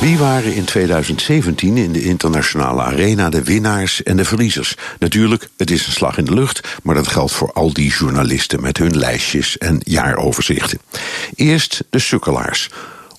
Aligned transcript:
Wie 0.00 0.18
waren 0.18 0.54
in 0.54 0.64
2017 0.64 1.76
in 1.76 1.92
de 1.92 2.02
internationale 2.02 2.82
arena 2.82 3.30
de 3.30 3.42
winnaars 3.42 4.02
en 4.02 4.16
de 4.16 4.24
verliezers? 4.24 4.76
Natuurlijk, 4.98 5.48
het 5.56 5.70
is 5.70 5.86
een 5.86 5.92
slag 5.92 6.18
in 6.18 6.24
de 6.24 6.34
lucht, 6.34 6.78
maar 6.82 6.94
dat 6.94 7.06
geldt 7.06 7.32
voor 7.32 7.52
al 7.52 7.72
die 7.72 7.90
journalisten 7.90 8.60
met 8.60 8.78
hun 8.78 8.96
lijstjes 8.96 9.58
en 9.58 9.80
jaaroverzichten. 9.84 10.78
Eerst 11.34 11.84
de 11.90 11.98
sukkelaars. 11.98 12.70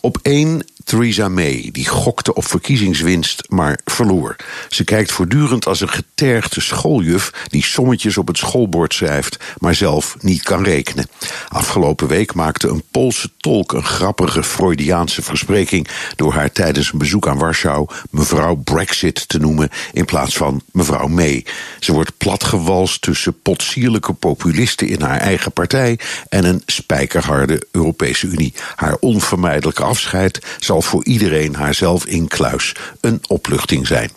Op 0.01 0.17
één 0.21 0.65
Theresa 0.87 1.27
May, 1.27 1.69
die 1.71 1.87
gokte 1.87 2.33
op 2.33 2.45
verkiezingswinst, 2.45 3.43
maar 3.49 3.79
verloor. 3.85 4.35
Ze 4.69 4.83
kijkt 4.83 5.11
voortdurend 5.11 5.65
als 5.65 5.81
een 5.81 5.89
getergde 5.89 6.61
schooljuf 6.61 7.31
die 7.47 7.63
sommetjes 7.63 8.17
op 8.17 8.27
het 8.27 8.37
schoolbord 8.37 8.93
schrijft, 8.93 9.37
maar 9.57 9.75
zelf 9.75 10.15
niet 10.19 10.43
kan 10.43 10.63
rekenen. 10.63 11.05
Afgelopen 11.47 12.07
week 12.07 12.33
maakte 12.33 12.67
een 12.67 12.83
Poolse 12.91 13.29
tolk 13.37 13.73
een 13.73 13.83
grappige 13.83 14.43
Freudiaanse 14.43 15.21
verspreking 15.21 15.87
door 16.15 16.33
haar 16.33 16.51
tijdens 16.51 16.91
een 16.91 16.99
bezoek 16.99 17.27
aan 17.27 17.37
Warschau 17.37 17.87
mevrouw 18.09 18.55
Brexit 18.55 19.27
te 19.27 19.39
noemen 19.39 19.69
in 19.93 20.05
plaats 20.05 20.37
van 20.37 20.61
mevrouw 20.71 21.07
May. 21.07 21.45
Ze 21.79 21.93
wordt 21.93 22.17
platgewalst 22.17 23.01
tussen 23.01 23.41
potsierlijke 23.41 24.13
populisten 24.13 24.87
in 24.87 25.01
haar 25.01 25.19
eigen 25.19 25.51
partij 25.51 25.99
en 26.29 26.45
een 26.45 26.61
spijkerharde 26.65 27.67
Europese 27.71 28.27
Unie. 28.27 28.53
Haar 28.75 28.97
onvermijdelijke 28.99 29.83
afscheid 29.83 30.39
zal 30.59 30.75
voor 30.85 31.05
iedereen 31.05 31.55
haarzelf 31.55 32.05
in 32.05 32.27
kluis 32.27 32.75
een 33.01 33.19
opluchting 33.27 33.87
zijn. 33.87 34.09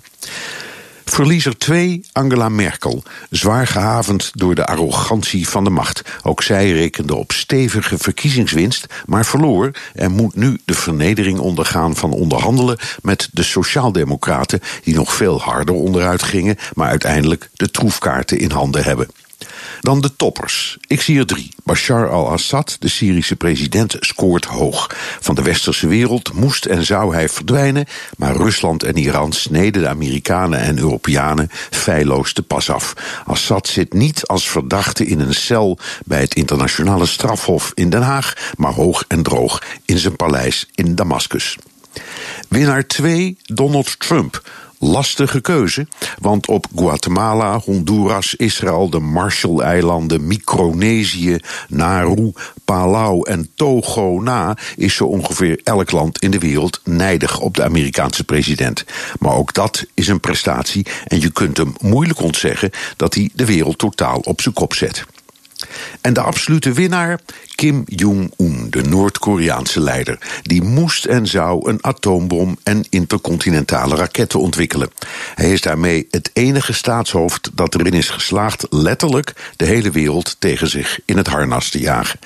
Verliezer 1.10 1.58
2, 1.58 2.00
Angela 2.12 2.48
Merkel. 2.48 3.02
Zwaar 3.30 3.66
gehavend 3.66 4.30
door 4.34 4.54
de 4.54 4.66
arrogantie 4.66 5.48
van 5.48 5.64
de 5.64 5.70
macht. 5.70 6.02
Ook 6.22 6.42
zij 6.42 6.70
rekende 6.70 7.14
op 7.14 7.32
stevige 7.32 7.98
verkiezingswinst, 7.98 8.86
maar 9.06 9.26
verloor 9.26 9.70
en 9.94 10.12
moet 10.12 10.34
nu 10.34 10.58
de 10.64 10.74
vernedering 10.74 11.38
ondergaan 11.38 11.96
van 11.96 12.12
onderhandelen 12.12 12.78
met 13.02 13.28
de 13.32 13.42
Sociaaldemocraten, 13.42 14.60
die 14.84 14.94
nog 14.94 15.12
veel 15.12 15.40
harder 15.40 15.74
onderuit 15.74 16.22
gingen, 16.22 16.56
maar 16.74 16.88
uiteindelijk 16.88 17.50
de 17.52 17.70
troefkaarten 17.70 18.38
in 18.38 18.50
handen 18.50 18.84
hebben. 18.84 19.08
Dan 19.80 20.00
de 20.00 20.16
toppers. 20.16 20.78
Ik 20.86 21.00
zie 21.00 21.18
er 21.18 21.26
drie. 21.26 21.54
Bashar 21.64 22.10
al-Assad, 22.10 22.76
de 22.78 22.88
Syrische 22.88 23.36
president, 23.36 23.96
scoort 24.00 24.44
hoog. 24.44 24.90
Van 25.20 25.34
de 25.34 25.42
westerse 25.42 25.86
wereld 25.86 26.32
moest 26.32 26.64
en 26.64 26.84
zou 26.84 27.14
hij 27.14 27.28
verdwijnen, 27.28 27.86
maar 28.16 28.36
Rusland 28.36 28.82
en 28.82 28.96
Iran 28.96 29.32
sneden 29.32 29.82
de 29.82 29.88
Amerikanen 29.88 30.60
en 30.60 30.78
Europeanen 30.78 31.48
feilloos 31.70 32.34
de 32.34 32.42
pas 32.42 32.70
af. 32.70 32.94
Assad 33.26 33.68
zit 33.68 33.92
niet 33.92 34.26
als 34.26 34.48
verdachte 34.48 35.06
in 35.06 35.20
een 35.20 35.34
cel 35.34 35.78
bij 36.04 36.20
het 36.20 36.34
internationale 36.34 37.06
strafhof 37.06 37.72
in 37.74 37.90
Den 37.90 38.02
Haag, 38.02 38.34
maar 38.56 38.72
hoog 38.72 39.04
en 39.08 39.22
droog 39.22 39.62
in 39.84 39.98
zijn 39.98 40.16
paleis 40.16 40.68
in 40.74 40.94
Damascus. 40.94 41.56
Winnaar 42.48 42.86
2, 42.86 43.36
Donald 43.42 43.98
Trump 43.98 44.42
lastige 44.80 45.40
keuze, 45.40 45.86
want 46.18 46.48
op 46.48 46.66
Guatemala, 46.74 47.58
Honduras, 47.58 48.34
Israël, 48.34 48.90
de 48.90 48.98
Marshall-eilanden, 48.98 50.26
Micronesië, 50.26 51.38
Nauru, 51.68 52.32
Palau 52.64 53.28
en 53.28 53.50
Togo 53.54 54.20
na 54.20 54.56
is 54.76 54.94
zo 54.94 55.04
ongeveer 55.04 55.60
elk 55.64 55.90
land 55.90 56.18
in 56.18 56.30
de 56.30 56.38
wereld 56.38 56.80
nijdig 56.84 57.40
op 57.40 57.54
de 57.54 57.64
Amerikaanse 57.64 58.24
president. 58.24 58.84
Maar 59.18 59.34
ook 59.34 59.54
dat 59.54 59.86
is 59.94 60.08
een 60.08 60.20
prestatie 60.20 60.86
en 61.06 61.20
je 61.20 61.30
kunt 61.30 61.56
hem 61.56 61.74
moeilijk 61.80 62.20
ontzeggen 62.20 62.70
dat 62.96 63.14
hij 63.14 63.30
de 63.34 63.44
wereld 63.44 63.78
totaal 63.78 64.18
op 64.18 64.40
zijn 64.40 64.54
kop 64.54 64.74
zet. 64.74 65.04
En 66.00 66.12
de 66.12 66.20
absolute 66.20 66.72
winnaar, 66.72 67.20
Kim 67.54 67.82
Jong-un, 67.86 68.66
de 68.70 68.82
Noord-Koreaanse 68.82 69.80
leider. 69.80 70.18
Die 70.42 70.62
moest 70.62 71.04
en 71.04 71.26
zou 71.26 71.68
een 71.68 71.78
atoombom 71.80 72.58
en 72.62 72.84
intercontinentale 72.90 73.96
raketten 73.96 74.40
ontwikkelen. 74.40 74.90
Hij 75.34 75.52
is 75.52 75.60
daarmee 75.60 76.06
het 76.10 76.30
enige 76.32 76.72
staatshoofd 76.72 77.50
dat 77.54 77.74
erin 77.74 77.94
is 77.94 78.08
geslaagd 78.08 78.66
letterlijk 78.70 79.52
de 79.56 79.64
hele 79.64 79.90
wereld 79.90 80.36
tegen 80.38 80.68
zich 80.68 81.00
in 81.04 81.16
het 81.16 81.26
harnas 81.26 81.68
te 81.68 81.78
jagen. 81.78 82.18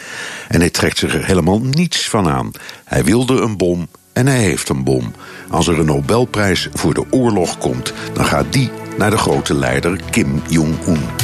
En 0.48 0.60
hij 0.60 0.70
trekt 0.70 0.98
zich 0.98 1.14
er 1.14 1.24
helemaal 1.24 1.60
niets 1.60 2.08
van 2.08 2.28
aan. 2.28 2.50
Hij 2.84 3.04
wilde 3.04 3.40
een 3.40 3.56
bom 3.56 3.88
en 4.12 4.26
hij 4.26 4.42
heeft 4.42 4.68
een 4.68 4.84
bom. 4.84 5.12
Als 5.50 5.66
er 5.66 5.78
een 5.78 5.86
Nobelprijs 5.86 6.68
voor 6.72 6.94
de 6.94 7.04
oorlog 7.10 7.58
komt, 7.58 7.92
dan 8.12 8.24
gaat 8.24 8.52
die 8.52 8.70
naar 8.98 9.10
de 9.10 9.18
grote 9.18 9.54
leider 9.54 10.00
Kim 10.10 10.42
Jong-un. 10.48 11.23